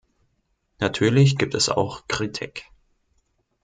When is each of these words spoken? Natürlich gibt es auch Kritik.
Natürlich 0.79 1.37
gibt 1.37 1.53
es 1.53 1.69
auch 1.69 2.07
Kritik. 2.07 2.65